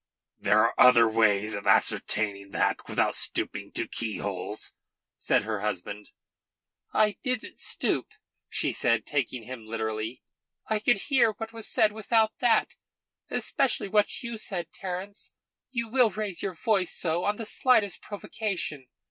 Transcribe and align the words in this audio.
"There 0.39 0.61
are 0.61 0.73
other 0.79 1.07
ways 1.07 1.53
of 1.53 1.67
ascertaining 1.67 2.49
that 2.53 2.87
without 2.89 3.15
stooping 3.15 3.71
to 3.73 3.87
keyholes," 3.87 4.73
said 5.19 5.43
her 5.43 5.59
husband. 5.61 6.09
"I 6.91 7.17
didn't 7.21 7.59
stoop," 7.59 8.07
she 8.49 8.71
said, 8.71 9.05
taking 9.05 9.43
him 9.43 9.67
literally. 9.67 10.23
"I 10.65 10.79
could 10.79 10.97
hear 11.11 11.33
what 11.33 11.53
was 11.53 11.67
said 11.69 11.91
without 11.91 12.31
that 12.39 12.69
especially 13.29 13.89
what 13.89 14.23
you 14.23 14.39
said, 14.39 14.71
Terence. 14.71 15.33
You 15.69 15.87
will 15.87 16.09
raise 16.09 16.41
your 16.41 16.55
voice 16.55 16.97
so 16.97 17.23
on 17.23 17.35
the 17.35 17.45
slightest 17.45 18.01
provocation." 18.01 18.87